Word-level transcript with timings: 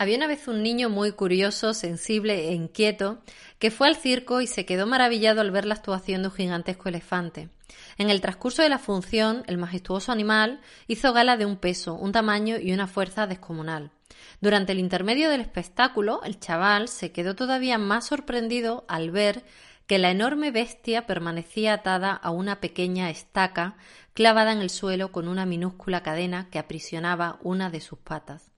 Había 0.00 0.16
una 0.16 0.28
vez 0.28 0.46
un 0.46 0.62
niño 0.62 0.90
muy 0.90 1.10
curioso, 1.10 1.74
sensible 1.74 2.48
e 2.48 2.54
inquieto 2.54 3.18
que 3.58 3.72
fue 3.72 3.88
al 3.88 3.96
circo 3.96 4.40
y 4.40 4.46
se 4.46 4.64
quedó 4.64 4.86
maravillado 4.86 5.40
al 5.40 5.50
ver 5.50 5.64
la 5.64 5.74
actuación 5.74 6.22
de 6.22 6.28
un 6.28 6.34
gigantesco 6.34 6.88
elefante. 6.88 7.48
En 7.96 8.08
el 8.08 8.20
transcurso 8.20 8.62
de 8.62 8.68
la 8.68 8.78
función, 8.78 9.42
el 9.48 9.58
majestuoso 9.58 10.12
animal 10.12 10.60
hizo 10.86 11.12
gala 11.12 11.36
de 11.36 11.46
un 11.46 11.56
peso, 11.56 11.94
un 11.94 12.12
tamaño 12.12 12.58
y 12.60 12.72
una 12.72 12.86
fuerza 12.86 13.26
descomunal. 13.26 13.90
Durante 14.40 14.70
el 14.70 14.78
intermedio 14.78 15.30
del 15.30 15.40
espectáculo, 15.40 16.22
el 16.22 16.38
chaval 16.38 16.86
se 16.86 17.10
quedó 17.10 17.34
todavía 17.34 17.76
más 17.76 18.06
sorprendido 18.06 18.84
al 18.86 19.10
ver 19.10 19.42
que 19.88 19.98
la 19.98 20.12
enorme 20.12 20.52
bestia 20.52 21.06
permanecía 21.06 21.72
atada 21.74 22.12
a 22.12 22.30
una 22.30 22.60
pequeña 22.60 23.10
estaca 23.10 23.76
clavada 24.14 24.52
en 24.52 24.60
el 24.60 24.70
suelo 24.70 25.10
con 25.10 25.26
una 25.26 25.44
minúscula 25.44 26.04
cadena 26.04 26.48
que 26.50 26.60
aprisionaba 26.60 27.40
una 27.42 27.68
de 27.68 27.80
sus 27.80 27.98
patas. 27.98 28.52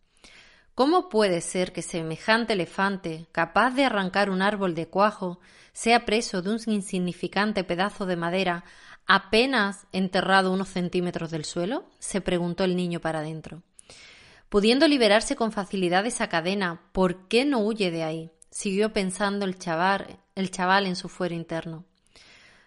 ¿Cómo 0.81 1.11
puede 1.11 1.43
ser 1.43 1.75
que 1.75 1.83
semejante 1.83 2.55
elefante, 2.55 3.27
capaz 3.33 3.73
de 3.73 3.85
arrancar 3.85 4.31
un 4.31 4.41
árbol 4.41 4.75
de 4.75 4.89
cuajo, 4.89 5.39
sea 5.75 6.07
preso 6.07 6.41
de 6.41 6.55
un 6.55 6.59
insignificante 6.69 7.65
pedazo 7.65 8.07
de 8.07 8.17
madera 8.17 8.65
apenas 9.07 9.87
enterrado 9.93 10.51
unos 10.51 10.71
centímetros 10.71 11.31
del 11.31 11.45
suelo? 11.45 11.85
se 11.99 12.23
preguntó 12.23 12.65
el 12.65 12.77
niño 12.77 12.99
para 12.99 13.19
adentro. 13.19 13.63
Pudiendo 14.49 14.89
liberarse 14.89 15.37
con 15.37 15.53
facilidad 15.53 16.05
de 16.05 16.09
esa 16.09 16.31
cadena, 16.31 16.81
¿por 16.93 17.29
qué 17.29 17.45
no 17.45 17.59
huye 17.59 17.91
de 17.91 18.03
ahí? 18.03 18.31
siguió 18.51 18.95
pensando 18.95 19.45
el 19.45 19.59
chaval, 19.59 20.19
el 20.35 20.51
chaval 20.51 20.87
en 20.87 20.97
su 20.97 21.11
fuero 21.11 21.35
interno. 21.35 21.85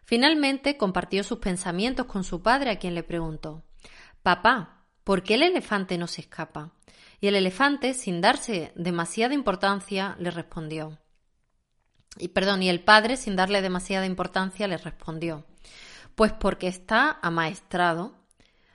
Finalmente 0.03 0.77
compartió 0.77 1.23
sus 1.23 1.39
pensamientos 1.39 2.05
con 2.05 2.23
su 2.23 2.43
padre, 2.43 2.69
a 2.69 2.77
quien 2.77 2.93
le 2.93 3.02
preguntó 3.02 3.63
Papá, 4.21 4.82
¿por 5.03 5.23
qué 5.23 5.35
el 5.35 5.43
elefante 5.43 5.98
no 5.98 6.07
se 6.07 6.21
escapa? 6.21 6.71
Y 7.20 7.27
el 7.27 7.35
elefante, 7.35 7.94
sin 7.94 8.21
darse 8.21 8.71
demasiada 8.75 9.34
importancia, 9.34 10.16
le 10.20 10.31
respondió. 10.31 10.99
Y 12.17 12.30
perdón, 12.30 12.61
y 12.64 12.69
el 12.69 12.83
padre, 12.83 13.17
sin 13.17 13.36
darle 13.36 13.61
demasiada 13.61 14.05
importancia, 14.05 14.67
le 14.67 14.77
respondió. 14.77 15.45
Pues 16.16 16.33
porque 16.33 16.67
está 16.67 17.19
amaestrado. 17.22 18.14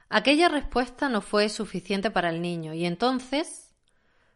Aquella 0.08 0.48
respuesta 0.48 1.08
no 1.08 1.20
fue 1.20 1.48
suficiente 1.48 2.10
para 2.10 2.30
el 2.30 2.40
niño, 2.40 2.74
y 2.74 2.86
entonces 2.86 3.74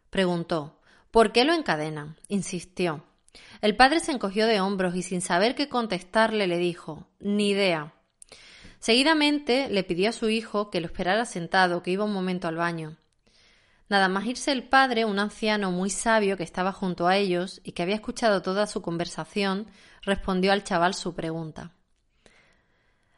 preguntó 0.09 0.79
¿Por 1.13 1.31
qué 1.31 1.45
lo 1.45 1.53
encadenan? 1.53 2.17
insistió. 2.27 3.03
El 3.61 3.75
padre 3.75 3.99
se 3.99 4.11
encogió 4.11 4.47
de 4.47 4.61
hombros 4.61 4.95
y 4.95 5.03
sin 5.03 5.21
saber 5.21 5.55
qué 5.55 5.69
contestarle 5.69 6.47
le 6.47 6.57
dijo 6.57 7.07
Ni 7.19 7.49
idea. 7.49 7.93
Seguidamente 8.83 9.69
le 9.69 9.85
pidió 9.85 10.09
a 10.09 10.11
su 10.11 10.29
hijo 10.29 10.69
que 10.69 10.81
lo 10.81 10.87
esperara 10.87 11.23
sentado, 11.23 11.81
que 11.81 11.91
iba 11.91 12.03
un 12.03 12.11
momento 12.11 12.49
al 12.49 12.57
baño. 12.57 12.97
Nada 13.87 14.09
más 14.09 14.25
irse 14.25 14.51
el 14.51 14.67
padre, 14.67 15.05
un 15.05 15.19
anciano 15.19 15.71
muy 15.71 15.89
sabio 15.89 16.35
que 16.35 16.43
estaba 16.43 16.73
junto 16.73 17.07
a 17.07 17.15
ellos 17.15 17.61
y 17.63 17.71
que 17.71 17.81
había 17.81 17.95
escuchado 17.95 18.41
toda 18.41 18.67
su 18.67 18.81
conversación, 18.81 19.67
respondió 20.01 20.51
al 20.51 20.65
chaval 20.65 20.95
su 20.95 21.15
pregunta. 21.15 21.71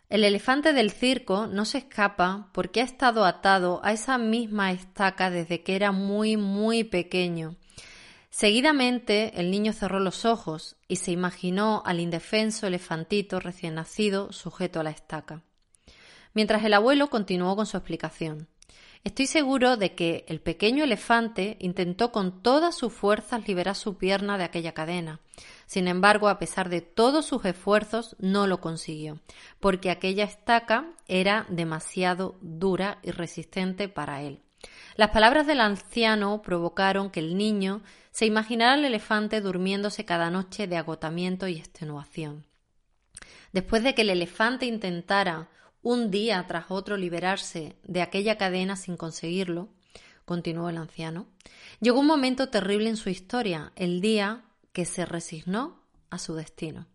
El 0.07 0.23
elefante 0.23 0.71
del 0.71 0.91
circo 0.91 1.47
no 1.47 1.65
se 1.65 1.79
escapa 1.79 2.51
porque 2.53 2.81
ha 2.81 2.83
estado 2.83 3.25
atado 3.25 3.81
a 3.83 3.91
esa 3.91 4.19
misma 4.19 4.71
estaca 4.71 5.31
desde 5.31 5.63
que 5.63 5.75
era 5.75 5.91
muy, 5.91 6.37
muy 6.37 6.83
pequeño. 6.83 7.55
Seguidamente 8.29 9.41
el 9.41 9.49
niño 9.49 9.73
cerró 9.73 9.99
los 9.99 10.25
ojos 10.25 10.75
y 10.87 10.97
se 10.97 11.11
imaginó 11.11 11.81
al 11.87 11.99
indefenso 11.99 12.67
elefantito 12.67 13.39
recién 13.39 13.73
nacido 13.73 14.31
sujeto 14.31 14.79
a 14.79 14.83
la 14.83 14.91
estaca. 14.91 15.41
Mientras 16.35 16.63
el 16.63 16.75
abuelo 16.75 17.09
continuó 17.09 17.55
con 17.55 17.65
su 17.65 17.77
explicación. 17.77 18.47
Estoy 19.05 19.25
seguro 19.25 19.77
de 19.77 19.95
que 19.95 20.25
el 20.27 20.41
pequeño 20.41 20.83
elefante 20.83 21.57
intentó 21.59 22.11
con 22.11 22.41
todas 22.41 22.75
sus 22.75 22.91
fuerzas 22.91 23.47
liberar 23.47 23.75
su 23.75 23.97
pierna 23.97 24.37
de 24.37 24.43
aquella 24.43 24.73
cadena. 24.73 25.19
Sin 25.65 25.87
embargo, 25.87 26.27
a 26.27 26.37
pesar 26.37 26.69
de 26.69 26.81
todos 26.81 27.25
sus 27.25 27.45
esfuerzos, 27.45 28.15
no 28.19 28.47
lo 28.47 28.61
consiguió, 28.61 29.21
porque 29.59 29.91
aquella 29.91 30.25
estaca 30.25 30.87
era 31.07 31.45
demasiado 31.49 32.35
dura 32.41 32.99
y 33.01 33.11
resistente 33.11 33.87
para 33.87 34.21
él. 34.21 34.41
Las 34.97 35.11
palabras 35.11 35.47
del 35.47 35.61
anciano 35.61 36.41
provocaron 36.41 37.11
que 37.11 37.19
el 37.19 37.37
niño 37.37 37.81
se 38.11 38.25
imaginara 38.25 38.73
al 38.73 38.85
elefante 38.85 39.39
durmiéndose 39.39 40.03
cada 40.03 40.31
noche 40.31 40.67
de 40.67 40.77
agotamiento 40.77 41.47
y 41.47 41.57
extenuación. 41.57 42.45
Después 43.53 43.83
de 43.83 43.93
que 43.93 44.01
el 44.01 44.09
elefante 44.09 44.65
intentara 44.65 45.49
un 45.85 46.09
día 46.09 46.43
tras 46.47 46.71
otro 46.71 46.97
liberarse 46.97 47.75
de 47.83 48.01
aquella 48.01 48.39
cadena 48.39 48.75
sin 48.75 48.97
conseguirlo, 48.97 49.69
continuó 50.25 50.67
el 50.69 50.77
anciano, 50.77 51.27
llegó 51.79 51.99
un 51.99 52.07
momento 52.07 52.49
terrible 52.49 52.89
en 52.89 52.97
su 52.97 53.11
historia, 53.11 53.71
el 53.75 54.01
día 54.01 54.45
que 54.73 54.85
se 54.85 55.05
resignó 55.05 55.79
a 56.09 56.17
su 56.17 56.33
destino. 56.33 56.87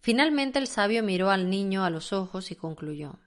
Finalmente 0.00 0.60
el 0.60 0.68
sabio 0.68 1.02
miró 1.02 1.32
al 1.32 1.50
niño 1.50 1.84
a 1.84 1.90
los 1.90 2.12
ojos 2.12 2.52
y 2.52 2.54
concluyó 2.54 3.18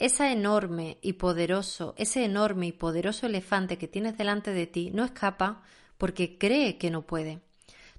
esa 0.00 0.32
enorme 0.32 0.98
y 1.00 1.12
poderoso, 1.12 1.94
ese 1.96 2.24
enorme 2.24 2.66
y 2.66 2.72
poderoso 2.72 3.26
elefante 3.26 3.78
que 3.78 3.86
tienes 3.86 4.18
delante 4.18 4.52
de 4.52 4.66
ti 4.66 4.90
no 4.92 5.04
escapa 5.04 5.62
porque 5.96 6.38
cree 6.38 6.76
que 6.76 6.90
no 6.90 7.02
puede. 7.02 7.38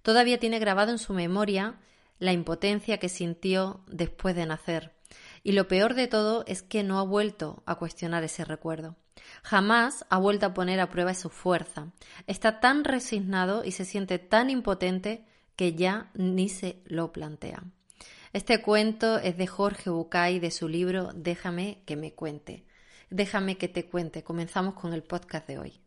Todavía 0.01 0.37
tiene 0.37 0.59
grabado 0.59 0.91
en 0.91 0.99
su 0.99 1.13
memoria 1.13 1.79
la 2.19 2.33
impotencia 2.33 2.97
que 2.97 3.07
sintió 3.07 3.79
después 3.87 4.35
de 4.35 4.45
nacer, 4.45 4.96
y 5.43 5.53
lo 5.53 5.67
peor 5.67 5.93
de 5.93 6.07
todo 6.07 6.43
es 6.47 6.61
que 6.61 6.83
no 6.83 6.99
ha 6.99 7.03
vuelto 7.03 7.63
a 7.65 7.75
cuestionar 7.75 8.23
ese 8.23 8.45
recuerdo. 8.45 8.95
Jamás 9.43 10.05
ha 10.09 10.17
vuelto 10.17 10.45
a 10.45 10.53
poner 10.53 10.79
a 10.79 10.89
prueba 10.89 11.13
su 11.13 11.29
fuerza. 11.29 11.91
Está 12.27 12.59
tan 12.59 12.83
resignado 12.83 13.63
y 13.63 13.71
se 13.71 13.85
siente 13.85 14.19
tan 14.19 14.49
impotente 14.49 15.25
que 15.55 15.73
ya 15.73 16.11
ni 16.13 16.49
se 16.49 16.81
lo 16.85 17.11
plantea. 17.11 17.63
Este 18.33 18.61
cuento 18.61 19.17
es 19.17 19.37
de 19.37 19.47
Jorge 19.47 19.89
Bucay 19.89 20.39
de 20.39 20.51
su 20.51 20.67
libro 20.67 21.11
Déjame 21.15 21.81
que 21.85 21.95
me 21.95 22.13
cuente. 22.13 22.65
Déjame 23.09 23.57
que 23.57 23.67
te 23.67 23.87
cuente. 23.87 24.23
Comenzamos 24.23 24.75
con 24.75 24.93
el 24.93 25.03
podcast 25.03 25.47
de 25.47 25.57
hoy. 25.57 25.86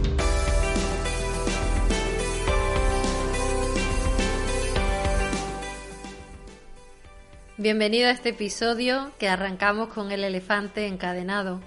Bienvenido 7.61 8.07
a 8.07 8.11
este 8.11 8.29
episodio 8.29 9.11
que 9.19 9.29
arrancamos 9.29 9.89
con 9.89 10.11
El 10.11 10.23
elefante 10.23 10.87
encadenado, 10.87 11.61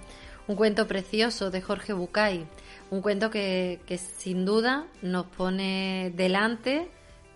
un 0.48 0.56
cuento 0.56 0.88
precioso 0.88 1.52
de 1.52 1.62
Jorge 1.62 1.92
Bucay, 1.92 2.48
un 2.90 3.00
cuento 3.00 3.30
que, 3.30 3.78
sin 3.96 4.44
duda 4.44 4.88
nos 5.02 5.26
pone 5.26 6.10
delante 6.16 6.88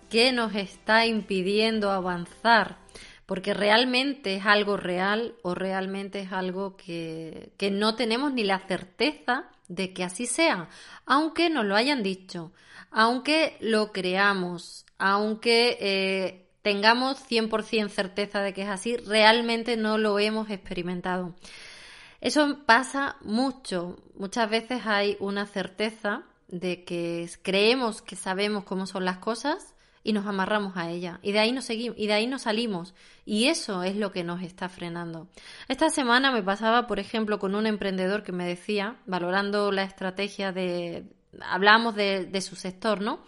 que 0.09 0.33
nos 0.33 0.55
está 0.55 1.05
impidiendo 1.05 1.89
avanzar, 1.89 2.79
porque 3.25 3.53
realmente 3.53 4.35
es 4.35 4.45
algo 4.45 4.75
real 4.75 5.35
o 5.41 5.55
realmente 5.55 6.19
es 6.19 6.33
algo 6.33 6.75
que, 6.75 7.53
que 7.55 7.71
no 7.71 7.95
tenemos 7.95 8.33
ni 8.33 8.43
la 8.43 8.59
certeza 8.59 9.45
de 9.69 9.93
que 9.93 10.03
así 10.03 10.25
sea, 10.25 10.67
aunque 11.05 11.49
nos 11.49 11.63
lo 11.63 11.77
hayan 11.77 12.03
dicho, 12.03 12.51
aunque 12.91 13.55
lo 13.61 13.93
creamos, 13.93 14.85
aunque 14.97 15.77
eh, 15.79 16.48
tengamos 16.61 17.17
100% 17.29 17.89
certeza 17.89 18.41
de 18.41 18.53
que 18.53 18.63
es 18.63 18.69
así, 18.69 18.97
realmente 18.97 19.77
no 19.77 19.97
lo 19.97 20.19
hemos 20.19 20.49
experimentado. 20.49 21.35
Eso 22.21 22.59
pasa 22.65 23.15
mucho. 23.21 23.97
Muchas 24.15 24.49
veces 24.49 24.81
hay 24.85 25.15
una 25.19 25.45
certeza 25.45 26.23
de 26.47 26.83
que 26.83 27.29
creemos 27.41 28.01
que 28.01 28.15
sabemos 28.15 28.63
cómo 28.63 28.85
son 28.87 29.05
las 29.05 29.19
cosas 29.19 29.75
y 30.03 30.13
nos 30.13 30.25
amarramos 30.25 30.75
a 30.75 30.89
ella 30.89 31.19
y 31.21 31.33
de 31.33 31.39
ahí 31.39 31.51
nos 31.51 31.65
seguimos 31.65 31.97
y 31.99 32.07
de 32.07 32.13
ahí 32.13 32.25
nos 32.25 32.43
salimos 32.43 32.95
y 33.25 33.47
eso 33.47 33.83
es 33.83 33.95
lo 33.95 34.11
que 34.11 34.23
nos 34.23 34.41
está 34.41 34.67
frenando. 34.67 35.27
Esta 35.67 35.89
semana 35.89 36.31
me 36.31 36.41
pasaba, 36.41 36.87
por 36.87 36.99
ejemplo, 36.99 37.39
con 37.39 37.55
un 37.55 37.67
emprendedor 37.67 38.23
que 38.23 38.31
me 38.31 38.45
decía, 38.45 38.97
valorando 39.05 39.71
la 39.71 39.83
estrategia 39.83 40.51
de 40.51 41.05
hablamos 41.41 41.95
de, 41.95 42.25
de 42.25 42.41
su 42.41 42.55
sector, 42.55 43.01
¿no? 43.01 43.19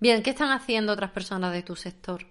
Bien, 0.00 0.22
¿qué 0.22 0.30
están 0.30 0.52
haciendo 0.52 0.92
otras 0.92 1.10
personas 1.10 1.52
de 1.52 1.62
tu 1.62 1.74
sector? 1.74 2.24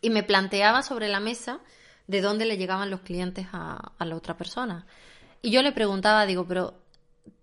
Y 0.00 0.10
me 0.10 0.22
planteaba 0.22 0.82
sobre 0.82 1.08
la 1.08 1.20
mesa 1.20 1.60
de 2.06 2.20
dónde 2.20 2.44
le 2.44 2.56
llegaban 2.56 2.90
los 2.90 3.00
clientes 3.00 3.46
a, 3.52 3.92
la 3.98 4.16
otra 4.16 4.36
persona. 4.36 4.86
Y 5.42 5.50
yo 5.50 5.62
le 5.62 5.72
preguntaba, 5.72 6.26
digo, 6.26 6.46
pero 6.46 6.74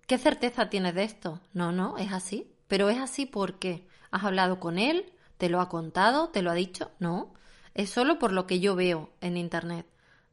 ¿qué 0.07 0.17
certeza 0.17 0.69
tienes 0.69 0.95
de 0.95 1.03
esto? 1.03 1.39
No, 1.53 1.71
no, 1.71 1.97
es 1.97 2.11
así. 2.11 2.49
Pero 2.67 2.89
es 2.89 2.99
así 2.99 3.25
porque 3.25 3.87
has 4.11 4.23
hablado 4.23 4.59
con 4.59 4.79
él, 4.79 5.11
te 5.37 5.49
lo 5.49 5.59
ha 5.61 5.69
contado, 5.69 6.29
te 6.29 6.41
lo 6.41 6.51
ha 6.51 6.55
dicho. 6.55 6.91
No, 6.99 7.33
es 7.73 7.89
solo 7.89 8.19
por 8.19 8.31
lo 8.31 8.47
que 8.47 8.59
yo 8.59 8.75
veo 8.75 9.11
en 9.21 9.37
Internet. 9.37 9.85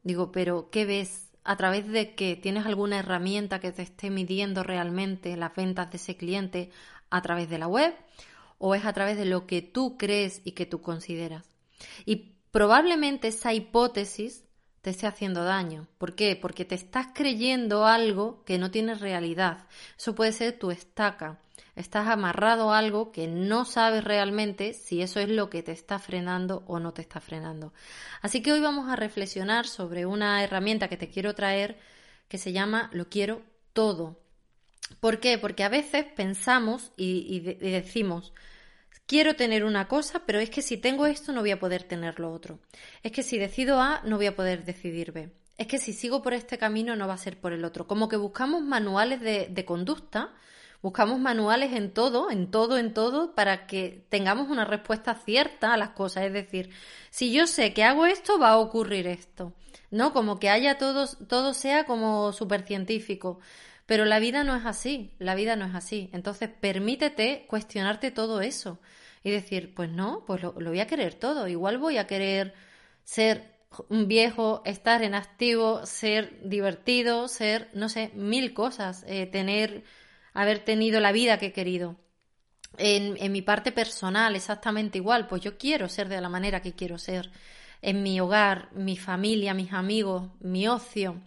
Digo, 0.03 0.31
pero 0.31 0.69
¿qué 0.69 0.85
ves? 0.85 1.27
¿A 1.43 1.57
través 1.57 1.87
de 1.87 2.13
que 2.15 2.35
tienes 2.35 2.65
alguna 2.65 2.99
herramienta 2.99 3.59
que 3.59 3.71
te 3.71 3.81
esté 3.81 4.09
midiendo 4.09 4.63
realmente 4.63 5.35
las 5.37 5.55
ventas 5.55 5.89
de 5.91 5.97
ese 5.97 6.15
cliente 6.15 6.69
a 7.09 7.21
través 7.21 7.49
de 7.49 7.57
la 7.57 7.67
web? 7.67 7.93
¿O 8.59 8.75
es 8.75 8.85
a 8.85 8.93
través 8.93 9.17
de 9.17 9.25
lo 9.25 9.47
que 9.47 9.61
tú 9.63 9.97
crees 9.97 10.41
y 10.45 10.51
que 10.51 10.67
tú 10.67 10.81
consideras? 10.81 11.50
Y 12.05 12.35
probablemente 12.51 13.29
esa 13.29 13.53
hipótesis 13.53 14.45
te 14.81 14.89
esté 14.89 15.07
haciendo 15.07 15.43
daño. 15.43 15.87
¿Por 15.97 16.15
qué? 16.15 16.35
Porque 16.35 16.65
te 16.65 16.75
estás 16.75 17.07
creyendo 17.13 17.85
algo 17.85 18.43
que 18.45 18.57
no 18.57 18.71
tiene 18.71 18.95
realidad. 18.95 19.67
Eso 19.97 20.15
puede 20.15 20.31
ser 20.31 20.57
tu 20.57 20.71
estaca. 20.71 21.39
Estás 21.75 22.07
amarrado 22.07 22.71
a 22.71 22.79
algo 22.79 23.11
que 23.11 23.27
no 23.27 23.63
sabes 23.63 24.03
realmente 24.03 24.73
si 24.73 25.01
eso 25.01 25.19
es 25.19 25.29
lo 25.29 25.49
que 25.49 25.63
te 25.63 25.71
está 25.71 25.99
frenando 25.99 26.63
o 26.67 26.79
no 26.79 26.93
te 26.93 27.01
está 27.01 27.21
frenando. 27.21 27.73
Así 28.21 28.41
que 28.41 28.51
hoy 28.51 28.59
vamos 28.59 28.89
a 28.89 28.95
reflexionar 28.95 29.67
sobre 29.67 30.05
una 30.05 30.43
herramienta 30.43 30.89
que 30.89 30.97
te 30.97 31.09
quiero 31.09 31.33
traer 31.33 31.79
que 32.27 32.37
se 32.37 32.51
llama 32.51 32.89
Lo 32.93 33.07
quiero 33.09 33.41
todo. 33.73 34.19
¿Por 34.99 35.19
qué? 35.19 35.37
Porque 35.37 35.63
a 35.63 35.69
veces 35.69 36.05
pensamos 36.05 36.91
y, 36.97 37.39
decimos, 37.39 38.33
quiero 39.11 39.35
tener 39.35 39.65
una 39.65 39.89
cosa, 39.89 40.21
pero 40.25 40.39
es 40.39 40.49
que 40.49 40.61
si 40.61 40.77
tengo 40.77 41.05
esto 41.05 41.33
no 41.33 41.41
voy 41.41 41.51
a 41.51 41.59
poder 41.59 41.83
tener 41.83 42.17
lo 42.17 42.31
otro. 42.31 42.59
Es 43.03 43.11
que 43.11 43.23
si 43.23 43.37
decido 43.37 43.81
A 43.81 43.99
no 44.05 44.15
voy 44.15 44.27
a 44.27 44.37
poder 44.37 44.63
decidir 44.63 45.11
B. 45.11 45.29
Es 45.57 45.67
que 45.67 45.79
si 45.79 45.91
sigo 45.91 46.21
por 46.21 46.33
este 46.33 46.57
camino 46.57 46.95
no 46.95 47.09
va 47.09 47.15
a 47.15 47.17
ser 47.17 47.37
por 47.37 47.51
el 47.51 47.65
otro. 47.65 47.87
Como 47.87 48.07
que 48.07 48.15
buscamos 48.15 48.61
manuales 48.61 49.19
de, 49.19 49.65
conducta, 49.65 50.33
buscamos 50.81 51.19
manuales 51.19 51.73
en 51.73 51.91
todo, 51.91 52.31
en 52.31 52.51
todo, 52.51 52.77
en 52.77 52.93
todo, 52.93 53.35
para 53.35 53.67
que 53.67 54.05
tengamos 54.07 54.47
una 54.47 54.63
respuesta 54.63 55.13
cierta 55.13 55.73
a 55.73 55.77
las 55.77 55.89
cosas. 55.89 56.23
Es 56.23 56.31
decir, 56.31 56.69
si 57.09 57.33
yo 57.33 57.47
sé 57.47 57.73
que 57.73 57.83
hago 57.83 58.05
esto, 58.05 58.39
va 58.39 58.51
a 58.51 58.59
ocurrir 58.59 59.07
esto. 59.07 59.51
¿No? 59.89 60.13
Como 60.13 60.39
que 60.39 60.49
haya 60.49 60.77
todo, 60.77 61.05
todo 61.27 61.53
sea 61.53 61.83
como 61.83 62.31
súper 62.31 62.61
científico. 62.65 63.41
Pero 63.85 64.05
la 64.05 64.19
vida 64.19 64.45
no 64.45 64.55
es 64.55 64.65
así, 64.65 65.15
la 65.19 65.35
vida 65.35 65.57
no 65.57 65.65
es 65.65 65.75
así. 65.75 66.09
Entonces, 66.13 66.49
permítete 66.61 67.43
cuestionarte 67.49 68.09
todo 68.11 68.39
eso 68.39 68.79
y 69.23 69.31
decir, 69.31 69.73
pues 69.73 69.89
no, 69.89 70.23
pues 70.25 70.41
lo, 70.41 70.53
voy 70.53 70.79
a 70.79 70.87
querer 70.87 71.13
todo. 71.15 71.47
Igual 71.47 71.77
voy 71.77 71.97
a 71.97 72.07
querer 72.07 72.53
ser 73.03 73.59
un 73.89 74.07
viejo, 74.07 74.61
estar 74.65 75.03
en 75.03 75.15
activo, 75.15 75.85
ser 75.85 76.39
divertido, 76.43 77.27
ser, 77.27 77.69
no 77.73 77.89
sé, 77.89 78.11
mil 78.15 78.53
cosas, 78.53 79.05
eh, 79.07 79.27
tener, 79.27 79.83
haber 80.33 80.59
tenido 80.59 80.99
la 80.99 81.11
vida 81.11 81.37
que 81.37 81.47
he 81.47 81.53
querido. 81.53 81.97
En, 82.77 83.17
en 83.17 83.31
mi 83.31 83.41
parte 83.41 83.71
personal, 83.71 84.35
exactamente 84.35 84.97
igual, 84.97 85.27
pues 85.27 85.41
yo 85.41 85.57
quiero 85.57 85.89
ser 85.89 86.09
de 86.09 86.21
la 86.21 86.29
manera 86.29 86.61
que 86.61 86.73
quiero 86.73 86.97
ser. 86.97 87.31
En 87.81 88.03
mi 88.03 88.19
hogar, 88.19 88.69
mi 88.73 88.97
familia, 88.97 89.53
mis 89.53 89.73
amigos, 89.73 90.31
mi 90.39 90.67
ocio. 90.67 91.21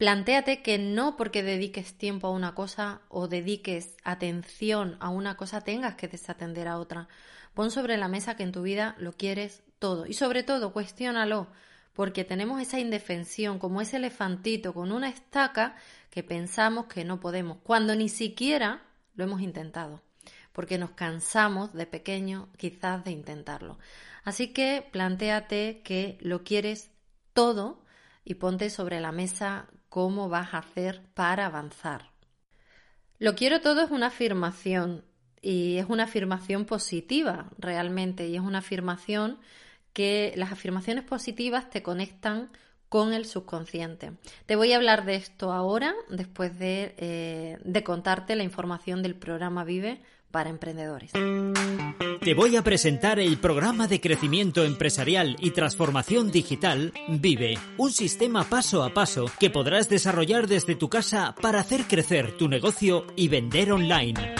Plantéate 0.00 0.62
que 0.62 0.78
no 0.78 1.14
porque 1.14 1.42
dediques 1.42 1.92
tiempo 1.92 2.26
a 2.26 2.30
una 2.30 2.54
cosa 2.54 3.02
o 3.10 3.28
dediques 3.28 3.98
atención 4.02 4.96
a 4.98 5.10
una 5.10 5.36
cosa 5.36 5.60
tengas 5.60 5.94
que 5.94 6.08
desatender 6.08 6.68
a 6.68 6.78
otra. 6.78 7.06
Pon 7.52 7.70
sobre 7.70 7.98
la 7.98 8.08
mesa 8.08 8.34
que 8.34 8.42
en 8.42 8.50
tu 8.50 8.62
vida 8.62 8.94
lo 8.96 9.12
quieres 9.12 9.62
todo 9.78 10.06
y 10.06 10.14
sobre 10.14 10.42
todo 10.42 10.72
cuestiónalo 10.72 11.48
porque 11.92 12.24
tenemos 12.24 12.62
esa 12.62 12.80
indefensión 12.80 13.58
como 13.58 13.82
ese 13.82 13.98
elefantito 13.98 14.72
con 14.72 14.90
una 14.90 15.10
estaca 15.10 15.76
que 16.08 16.22
pensamos 16.22 16.86
que 16.86 17.04
no 17.04 17.20
podemos 17.20 17.58
cuando 17.62 17.94
ni 17.94 18.08
siquiera 18.08 18.82
lo 19.16 19.24
hemos 19.24 19.42
intentado 19.42 20.00
porque 20.52 20.78
nos 20.78 20.92
cansamos 20.92 21.74
de 21.74 21.84
pequeño 21.84 22.48
quizás 22.56 23.04
de 23.04 23.10
intentarlo. 23.10 23.78
Así 24.24 24.54
que 24.54 24.82
plantéate 24.92 25.82
que 25.84 26.16
lo 26.22 26.42
quieres 26.42 26.90
todo 27.34 27.84
y 28.24 28.36
ponte 28.36 28.70
sobre 28.70 28.98
la 29.00 29.12
mesa 29.12 29.68
cómo 29.90 30.30
vas 30.30 30.54
a 30.54 30.58
hacer 30.58 31.02
para 31.12 31.44
avanzar. 31.44 32.10
Lo 33.18 33.34
quiero 33.34 33.60
todo 33.60 33.82
es 33.82 33.90
una 33.90 34.06
afirmación 34.06 35.04
y 35.42 35.76
es 35.76 35.86
una 35.88 36.04
afirmación 36.04 36.64
positiva 36.64 37.50
realmente 37.58 38.26
y 38.26 38.36
es 38.36 38.40
una 38.40 38.58
afirmación 38.58 39.38
que 39.92 40.32
las 40.36 40.52
afirmaciones 40.52 41.04
positivas 41.04 41.68
te 41.68 41.82
conectan 41.82 42.50
con 42.88 43.12
el 43.12 43.26
subconsciente. 43.26 44.12
Te 44.46 44.56
voy 44.56 44.72
a 44.72 44.76
hablar 44.76 45.04
de 45.04 45.16
esto 45.16 45.52
ahora, 45.52 45.94
después 46.08 46.58
de, 46.58 46.94
eh, 46.98 47.82
contarte 47.84 48.36
la 48.36 48.42
información 48.42 49.02
del 49.02 49.14
programa 49.14 49.64
Vive 49.64 50.00
para 50.30 50.50
emprendedores. 50.50 51.12
Te 52.22 52.34
voy 52.34 52.54
a 52.56 52.62
presentar 52.62 53.18
el 53.18 53.38
programa 53.38 53.88
de 53.88 53.98
crecimiento 53.98 54.62
empresarial 54.62 55.36
y 55.40 55.52
transformación 55.52 56.30
digital 56.30 56.92
Vive, 57.08 57.56
un 57.78 57.92
sistema 57.92 58.44
paso 58.44 58.82
a 58.82 58.92
paso 58.92 59.24
que 59.40 59.48
podrás 59.48 59.88
desarrollar 59.88 60.46
desde 60.46 60.74
tu 60.74 60.90
casa 60.90 61.34
para 61.40 61.60
hacer 61.60 61.84
crecer 61.84 62.36
tu 62.36 62.46
negocio 62.46 63.06
y 63.16 63.28
vender 63.28 63.72
online. 63.72 64.39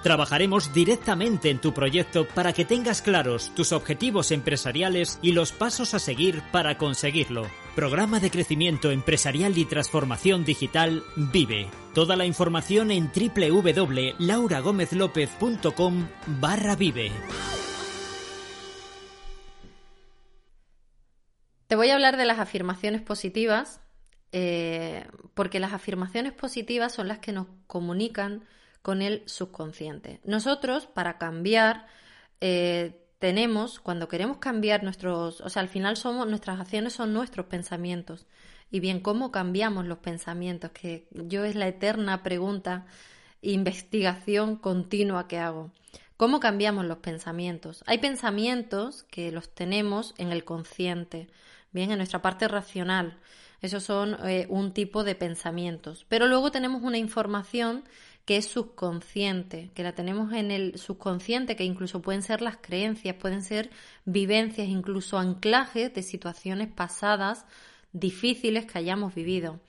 Trabajaremos 0.03 0.73
directamente 0.73 1.49
en 1.51 1.59
tu 1.59 1.73
proyecto 1.73 2.27
para 2.27 2.53
que 2.53 2.65
tengas 2.65 3.03
claros 3.03 3.53
tus 3.53 3.71
objetivos 3.71 4.31
empresariales 4.31 5.19
y 5.21 5.33
los 5.33 5.51
pasos 5.51 5.93
a 5.93 5.99
seguir 5.99 6.41
para 6.51 6.79
conseguirlo. 6.79 7.45
Programa 7.75 8.19
de 8.19 8.31
crecimiento 8.31 8.89
empresarial 8.89 9.55
y 9.57 9.65
transformación 9.65 10.43
digital 10.43 11.03
Vive. 11.15 11.69
Toda 11.93 12.15
la 12.15 12.25
información 12.25 12.89
en 12.89 13.11
www.lauragomezlopez.com 13.13 16.07
barra 16.39 16.75
Vive. 16.75 17.11
Te 21.67 21.75
voy 21.75 21.89
a 21.89 21.93
hablar 21.93 22.17
de 22.17 22.25
las 22.25 22.39
afirmaciones 22.39 23.01
positivas, 23.01 23.81
eh, 24.31 25.05
porque 25.35 25.59
las 25.59 25.73
afirmaciones 25.73 26.33
positivas 26.33 26.91
son 26.91 27.07
las 27.07 27.19
que 27.19 27.31
nos 27.31 27.45
comunican 27.67 28.43
con 28.81 29.01
el 29.01 29.23
subconsciente. 29.25 30.19
Nosotros, 30.23 30.87
para 30.87 31.17
cambiar, 31.17 31.85
eh, 32.39 33.01
tenemos, 33.19 33.79
cuando 33.79 34.07
queremos 34.07 34.37
cambiar 34.37 34.83
nuestros, 34.83 35.41
o 35.41 35.49
sea, 35.49 35.61
al 35.61 35.69
final 35.69 35.97
somos, 35.97 36.27
nuestras 36.27 36.59
acciones 36.59 36.93
son 36.93 37.13
nuestros 37.13 37.45
pensamientos. 37.45 38.25
Y 38.71 38.79
bien, 38.79 38.99
¿cómo 38.99 39.31
cambiamos 39.31 39.85
los 39.85 39.99
pensamientos? 39.99 40.71
Que 40.71 41.07
yo 41.11 41.43
es 41.43 41.55
la 41.55 41.67
eterna 41.67 42.23
pregunta, 42.23 42.85
investigación 43.41 44.55
continua 44.55 45.27
que 45.27 45.37
hago. 45.37 45.71
¿Cómo 46.17 46.39
cambiamos 46.39 46.85
los 46.85 46.99
pensamientos? 46.99 47.83
Hay 47.87 47.97
pensamientos 47.97 49.03
que 49.03 49.31
los 49.31 49.53
tenemos 49.53 50.13
en 50.17 50.31
el 50.31 50.43
consciente, 50.43 51.27
bien, 51.71 51.91
en 51.91 51.97
nuestra 51.97 52.21
parte 52.21 52.47
racional. 52.47 53.17
Esos 53.61 53.83
son 53.83 54.17
eh, 54.27 54.47
un 54.49 54.71
tipo 54.71 55.03
de 55.03 55.15
pensamientos. 55.15 56.05
Pero 56.09 56.27
luego 56.27 56.51
tenemos 56.51 56.81
una 56.81 56.97
información 56.97 57.83
que 58.25 58.37
es 58.37 58.45
subconsciente, 58.45 59.71
que 59.73 59.83
la 59.83 59.93
tenemos 59.93 60.33
en 60.33 60.51
el 60.51 60.77
subconsciente, 60.77 61.55
que 61.55 61.63
incluso 61.63 62.01
pueden 62.01 62.21
ser 62.21 62.41
las 62.41 62.57
creencias, 62.57 63.15
pueden 63.15 63.41
ser 63.41 63.69
vivencias, 64.05 64.67
incluso 64.67 65.17
anclajes 65.17 65.93
de 65.93 66.03
situaciones 66.03 66.69
pasadas 66.69 67.45
difíciles 67.93 68.65
que 68.65 68.77
hayamos 68.77 69.15
vivido. 69.15 69.59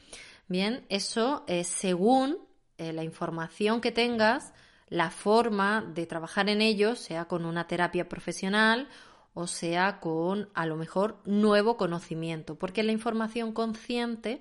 Bien, 0.48 0.84
eso 0.88 1.44
es 1.46 1.66
según 1.66 2.38
eh, 2.78 2.92
la 2.92 3.04
información 3.04 3.80
que 3.80 3.92
tengas, 3.92 4.52
la 4.88 5.10
forma 5.10 5.82
de 5.94 6.06
trabajar 6.06 6.50
en 6.50 6.60
ello, 6.60 6.94
sea 6.94 7.24
con 7.24 7.46
una 7.46 7.66
terapia 7.66 8.08
profesional 8.08 8.88
o 9.34 9.46
sea 9.46 10.00
con 10.00 10.48
a 10.54 10.66
lo 10.66 10.76
mejor 10.76 11.18
nuevo 11.24 11.76
conocimiento, 11.76 12.56
porque 12.56 12.82
la 12.82 12.92
información 12.92 13.52
consciente 13.52 14.40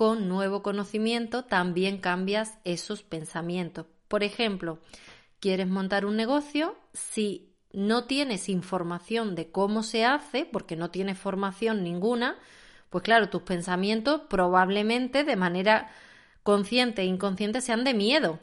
con 0.00 0.28
nuevo 0.28 0.62
conocimiento 0.62 1.44
también 1.44 1.98
cambias 1.98 2.56
esos 2.64 3.02
pensamientos. 3.02 3.84
Por 4.08 4.24
ejemplo, 4.24 4.78
quieres 5.40 5.68
montar 5.68 6.06
un 6.06 6.16
negocio, 6.16 6.74
si 6.94 7.52
no 7.74 8.04
tienes 8.04 8.48
información 8.48 9.34
de 9.34 9.50
cómo 9.50 9.82
se 9.82 10.06
hace, 10.06 10.46
porque 10.46 10.74
no 10.74 10.90
tienes 10.90 11.18
formación 11.18 11.84
ninguna, 11.84 12.38
pues 12.88 13.04
claro, 13.04 13.28
tus 13.28 13.42
pensamientos 13.42 14.22
probablemente 14.30 15.22
de 15.22 15.36
manera 15.36 15.90
consciente 16.44 17.02
e 17.02 17.04
inconsciente 17.04 17.60
sean 17.60 17.84
de 17.84 17.92
miedo, 17.92 18.40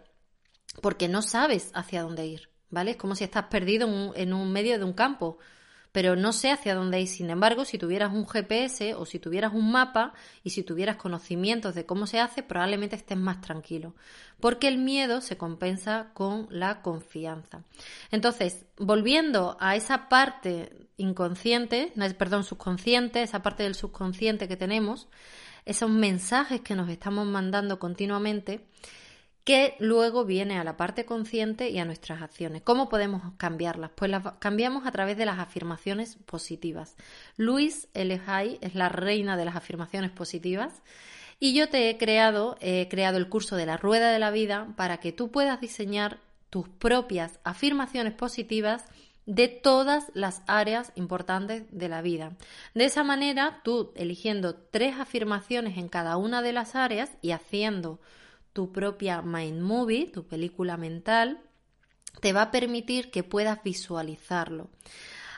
porque 0.83 1.07
no 1.07 1.23
sabes 1.23 1.71
hacia 1.73 2.03
dónde 2.03 2.27
ir, 2.27 2.51
¿vale? 2.69 2.91
Es 2.91 2.97
como 2.97 3.15
si 3.15 3.23
estás 3.23 3.45
perdido 3.45 3.87
en 3.87 3.93
un, 3.93 4.11
en 4.15 4.33
un 4.33 4.53
medio 4.53 4.77
de 4.77 4.85
un 4.85 4.93
campo. 4.93 5.39
Pero 5.91 6.15
no 6.15 6.33
sé 6.33 6.51
hacia 6.51 6.75
dónde 6.75 7.01
ir. 7.01 7.07
Sin 7.07 7.29
embargo, 7.29 7.65
si 7.65 7.77
tuvieras 7.77 8.13
un 8.13 8.27
GPS 8.27 8.93
o 8.95 9.05
si 9.05 9.19
tuvieras 9.19 9.53
un 9.53 9.71
mapa 9.71 10.13
y 10.43 10.51
si 10.51 10.63
tuvieras 10.63 10.97
conocimientos 10.97 11.75
de 11.75 11.85
cómo 11.85 12.07
se 12.07 12.19
hace, 12.19 12.43
probablemente 12.43 12.95
estés 12.95 13.17
más 13.17 13.41
tranquilo, 13.41 13.95
porque 14.39 14.67
el 14.67 14.77
miedo 14.77 15.21
se 15.21 15.37
compensa 15.37 16.11
con 16.13 16.47
la 16.49 16.81
confianza. 16.81 17.63
Entonces, 18.11 18.65
volviendo 18.77 19.57
a 19.59 19.75
esa 19.75 20.09
parte 20.09 20.87
inconsciente, 20.97 21.93
perdón, 22.17 22.43
subconsciente, 22.43 23.21
esa 23.21 23.41
parte 23.41 23.63
del 23.63 23.75
subconsciente 23.75 24.47
que 24.47 24.57
tenemos, 24.57 25.07
esos 25.65 25.89
mensajes 25.89 26.61
que 26.61 26.75
nos 26.75 26.89
estamos 26.89 27.27
mandando 27.27 27.77
continuamente, 27.77 28.65
que 29.47 29.75
luego 29.79 30.25
viene 30.25 30.59
a 30.59 30.65
la 30.65 30.75
parte 30.75 31.05
consciente 31.05 31.69
y 31.69 31.79
a 31.79 31.85
nuestras 31.85 32.21
acciones. 32.21 32.63
¿Cómo 32.63 32.89
podemos 32.89 33.21
cambiarlas? 33.37 33.91
Pues 33.95 34.11
las 34.11 34.33
cambiamos 34.39 34.85
a 34.85 34.91
través 34.91 35.15
de 35.15 35.25
las 35.25 35.39
afirmaciones 35.39 36.17
positivas. 36.25 36.97
Luis. 37.37 37.87
Hay 38.27 38.57
es 38.59 38.75
la 38.75 38.89
reina 38.89 39.37
de 39.37 39.45
las 39.45 39.55
afirmaciones 39.55 40.11
positivas 40.11 40.81
y 41.39 41.53
yo 41.53 41.69
te 41.69 41.89
he 41.89 41.97
creado, 41.97 42.57
he 42.59 42.89
creado 42.89 43.15
el 43.17 43.29
curso 43.29 43.55
de 43.55 43.65
la 43.65 43.77
rueda 43.77 44.11
de 44.11 44.19
la 44.19 44.31
vida 44.31 44.73
para 44.75 44.97
que 44.97 45.13
tú 45.13 45.31
puedas 45.31 45.61
diseñar 45.61 46.19
tus 46.49 46.67
propias 46.67 47.39
afirmaciones 47.45 48.11
positivas 48.11 48.83
de 49.27 49.47
todas 49.47 50.11
las 50.13 50.41
áreas 50.47 50.91
importantes 50.95 51.63
de 51.71 51.87
la 51.87 52.01
vida. 52.01 52.33
De 52.73 52.83
esa 52.83 53.05
manera, 53.05 53.61
tú 53.63 53.93
eligiendo 53.95 54.55
tres 54.55 54.99
afirmaciones 54.99 55.77
en 55.77 55.87
cada 55.87 56.17
una 56.17 56.41
de 56.41 56.51
las 56.51 56.75
áreas 56.75 57.11
y 57.21 57.31
haciendo 57.31 58.01
tu 58.57 58.71
propia 58.71 59.21
mind 59.21 59.61
movie, 59.61 60.07
tu 60.07 60.25
película 60.25 60.77
mental, 60.77 61.39
te 62.21 62.33
va 62.33 62.41
a 62.41 62.49
permitir 62.49 63.11
que 63.11 63.21
puedas 63.21 63.61
visualizarlo. 63.61 64.71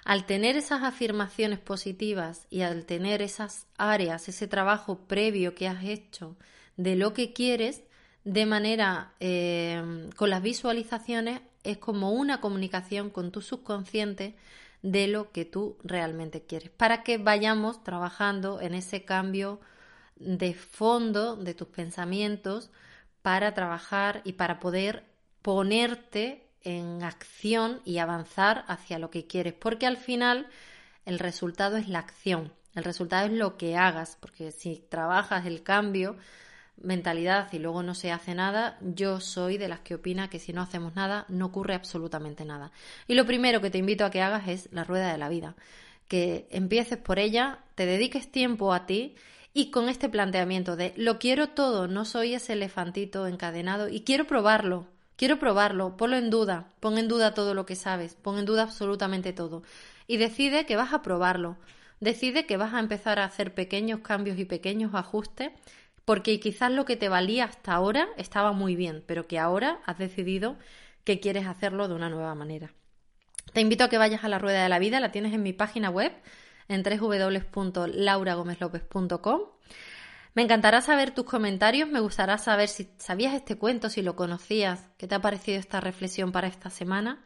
Al 0.05 0.25
tener 0.25 0.55
esas 0.55 0.83
afirmaciones 0.83 1.59
positivas 1.59 2.47
y 2.49 2.61
al 2.61 2.85
tener 2.85 3.21
esas 3.21 3.67
áreas, 3.77 4.29
ese 4.29 4.47
trabajo 4.47 4.99
previo 4.99 5.53
que 5.53 5.67
has 5.67 5.83
hecho 5.83 6.37
de 6.77 6.95
lo 6.95 7.13
que 7.13 7.33
quieres, 7.33 7.83
de 8.23 8.45
manera 8.45 9.11
eh, 9.19 10.07
con 10.15 10.29
las 10.29 10.41
visualizaciones 10.41 11.41
es 11.65 11.77
como 11.77 12.13
una 12.13 12.39
comunicación 12.39 13.09
con 13.09 13.33
tu 13.33 13.41
subconsciente 13.41 14.37
de 14.81 15.07
lo 15.07 15.33
que 15.33 15.43
tú 15.43 15.77
realmente 15.83 16.45
quieres, 16.45 16.69
para 16.69 17.03
que 17.03 17.17
vayamos 17.17 17.83
trabajando 17.83 18.61
en 18.61 18.75
ese 18.75 19.03
cambio 19.03 19.59
de 20.15 20.53
fondo 20.53 21.35
de 21.35 21.53
tus 21.53 21.67
pensamientos 21.67 22.71
para 23.21 23.53
trabajar 23.53 24.21
y 24.23 24.33
para 24.33 24.59
poder 24.59 25.03
ponerte 25.41 26.47
en 26.63 27.03
acción 27.03 27.81
y 27.85 27.99
avanzar 27.99 28.65
hacia 28.67 28.99
lo 28.99 29.09
que 29.09 29.27
quieres, 29.27 29.53
porque 29.53 29.87
al 29.87 29.97
final 29.97 30.47
el 31.05 31.19
resultado 31.19 31.77
es 31.77 31.87
la 31.87 31.99
acción, 31.99 32.53
el 32.75 32.83
resultado 32.83 33.27
es 33.27 33.33
lo 33.33 33.57
que 33.57 33.77
hagas, 33.77 34.17
porque 34.19 34.51
si 34.51 34.83
trabajas 34.89 35.45
el 35.45 35.63
cambio, 35.63 36.17
mentalidad 36.81 37.51
y 37.51 37.59
luego 37.59 37.83
no 37.83 37.93
se 37.93 38.11
hace 38.11 38.35
nada, 38.35 38.77
yo 38.81 39.19
soy 39.19 39.57
de 39.57 39.67
las 39.67 39.79
que 39.81 39.95
opina 39.95 40.29
que 40.29 40.39
si 40.39 40.53
no 40.53 40.61
hacemos 40.61 40.95
nada 40.95 41.25
no 41.27 41.47
ocurre 41.47 41.73
absolutamente 41.73 42.45
nada. 42.45 42.71
Y 43.07 43.15
lo 43.15 43.25
primero 43.25 43.61
que 43.61 43.69
te 43.69 43.77
invito 43.77 44.05
a 44.05 44.11
que 44.11 44.21
hagas 44.21 44.47
es 44.47 44.69
la 44.71 44.83
rueda 44.83 45.11
de 45.11 45.17
la 45.17 45.29
vida, 45.29 45.55
que 46.07 46.47
empieces 46.51 46.97
por 46.97 47.19
ella, 47.19 47.59
te 47.75 47.85
dediques 47.85 48.31
tiempo 48.31 48.73
a 48.73 48.85
ti 48.85 49.15
y 49.53 49.71
con 49.71 49.89
este 49.89 50.09
planteamiento 50.09 50.75
de 50.75 50.93
lo 50.95 51.19
quiero 51.19 51.49
todo, 51.49 51.87
no 51.87 52.05
soy 52.05 52.33
ese 52.33 52.53
elefantito 52.53 53.27
encadenado 53.27 53.89
y 53.89 54.01
quiero 54.01 54.25
probarlo, 54.25 54.87
quiero 55.15 55.39
probarlo, 55.39 55.97
ponlo 55.97 56.17
en 56.17 56.29
duda, 56.29 56.71
pon 56.79 56.97
en 56.97 57.07
duda 57.07 57.33
todo 57.33 57.53
lo 57.53 57.65
que 57.65 57.75
sabes, 57.75 58.15
pon 58.15 58.37
en 58.37 58.45
duda 58.45 58.63
absolutamente 58.63 59.33
todo 59.33 59.63
y 60.07 60.17
decide 60.17 60.65
que 60.65 60.75
vas 60.75 60.93
a 60.93 61.01
probarlo, 61.01 61.57
decide 61.99 62.45
que 62.45 62.57
vas 62.57 62.73
a 62.73 62.79
empezar 62.79 63.19
a 63.19 63.25
hacer 63.25 63.53
pequeños 63.53 64.01
cambios 64.01 64.37
y 64.37 64.45
pequeños 64.45 64.93
ajustes 64.93 65.51
porque 66.05 66.39
quizás 66.39 66.71
lo 66.71 66.85
que 66.85 66.97
te 66.97 67.09
valía 67.09 67.45
hasta 67.45 67.73
ahora 67.73 68.07
estaba 68.17 68.51
muy 68.51 68.75
bien, 68.75 69.03
pero 69.05 69.27
que 69.27 69.37
ahora 69.37 69.79
has 69.85 69.99
decidido 69.99 70.57
que 71.03 71.19
quieres 71.19 71.45
hacerlo 71.45 71.87
de 71.87 71.93
una 71.93 72.09
nueva 72.09 72.33
manera. 72.33 72.73
Te 73.53 73.61
invito 73.61 73.83
a 73.83 73.89
que 73.89 73.97
vayas 73.97 74.23
a 74.23 74.27
la 74.27 74.39
rueda 74.39 74.63
de 74.63 74.69
la 74.69 74.79
vida, 74.79 74.99
la 74.99 75.11
tienes 75.11 75.33
en 75.33 75.43
mi 75.43 75.53
página 75.53 75.89
web 75.89 76.11
en 76.69 76.83
www.lauragomezlopez.com. 76.83 79.41
Me 80.35 80.43
encantará 80.43 80.81
saber 80.81 81.09
tus 81.11 81.25
comentarios, 81.25 81.89
me 81.89 81.99
gustará 81.99 82.37
saber 82.37 82.69
si 82.69 82.87
sabías 82.97 83.33
este 83.33 83.57
cuento, 83.57 83.89
si 83.89 84.01
lo 84.01 84.15
conocías, 84.15 84.87
qué 84.97 85.07
te 85.07 85.15
ha 85.15 85.21
parecido 85.21 85.59
esta 85.59 85.81
reflexión 85.81 86.31
para 86.31 86.47
esta 86.47 86.69
semana. 86.69 87.21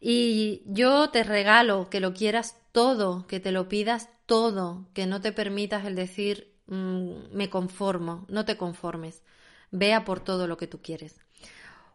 Y 0.00 0.62
yo 0.66 1.10
te 1.10 1.24
regalo 1.24 1.90
que 1.90 1.98
lo 2.00 2.14
quieras 2.14 2.56
todo, 2.72 3.26
que 3.26 3.40
te 3.40 3.50
lo 3.50 3.68
pidas 3.68 4.10
todo, 4.26 4.86
que 4.94 5.06
no 5.06 5.20
te 5.20 5.32
permitas 5.32 5.84
el 5.86 5.96
decir 5.96 6.54
mm, 6.66 7.32
me 7.32 7.50
conformo, 7.50 8.24
no 8.28 8.44
te 8.44 8.56
conformes, 8.56 9.24
vea 9.70 10.04
por 10.04 10.20
todo 10.20 10.46
lo 10.46 10.56
que 10.56 10.68
tú 10.68 10.80
quieres. 10.80 11.18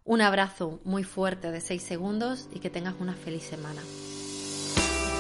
Un 0.03 0.19
abrazo 0.19 0.81
muy 0.83 1.05
fuerte 1.05 1.51
de 1.51 1.61
6 1.61 1.81
segundos 1.81 2.49
y 2.51 2.59
que 2.59 2.69
tengas 2.69 2.95
una 2.99 3.13
feliz 3.13 3.43
semana. 3.43 3.81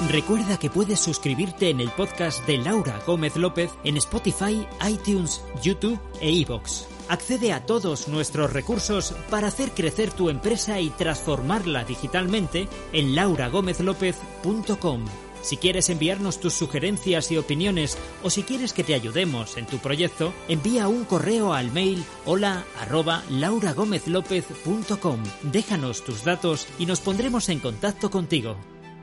Recuerda 0.09 0.59
que 0.59 0.69
puedes 0.69 0.99
suscribirte 0.99 1.69
en 1.69 1.79
el 1.79 1.89
podcast 1.89 2.45
de 2.45 2.57
Laura 2.57 2.99
Gómez 3.07 3.35
López 3.35 3.71
en 3.83 3.97
Spotify, 3.97 4.67
iTunes, 4.87 5.41
YouTube 5.61 5.99
e 6.19 6.29
iVoox. 6.31 6.85
Accede 7.09 7.51
a 7.53 7.65
todos 7.65 8.07
nuestros 8.07 8.53
recursos 8.53 9.13
para 9.29 9.47
hacer 9.47 9.71
crecer 9.71 10.11
tu 10.11 10.29
empresa 10.29 10.79
y 10.79 10.89
transformarla 10.89 11.83
digitalmente 11.85 12.67
en 12.91 13.15
lauragomezlopez.com. 13.15 15.05
Si 15.41 15.57
quieres 15.57 15.89
enviarnos 15.89 16.39
tus 16.39 16.53
sugerencias 16.53 17.31
y 17.31 17.37
opiniones 17.37 17.97
o 18.23 18.29
si 18.29 18.43
quieres 18.43 18.71
que 18.71 18.83
te 18.83 18.93
ayudemos 18.93 19.57
en 19.57 19.65
tu 19.65 19.77
proyecto, 19.79 20.33
envía 20.47 20.87
un 20.87 21.03
correo 21.05 21.53
al 21.53 21.71
mail 21.71 22.03
hola 22.25 22.63
arroba 22.79 23.23
lauragomezlopez.com. 23.29 25.23
Déjanos 25.43 26.03
tus 26.03 26.23
datos 26.23 26.67
y 26.79 26.85
nos 26.85 26.99
pondremos 26.99 27.49
en 27.49 27.59
contacto 27.59 28.09
contigo. 28.09 28.55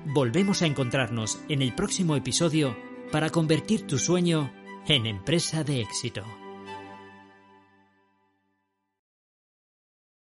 Volvemos 0.06 0.62
a 0.62 0.66
encontrarnos 0.66 1.40
en 1.48 1.60
el 1.60 1.74
próximo 1.74 2.16
episodio 2.16 2.76
para 3.12 3.30
convertir 3.30 3.86
tu 3.86 3.98
sueño 3.98 4.50
en 4.88 5.06
empresa 5.06 5.62
de 5.62 5.82
éxito. 5.82 6.24